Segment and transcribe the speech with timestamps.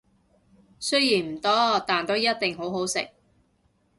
[0.79, 3.11] 雖然唔多，但都一定好好食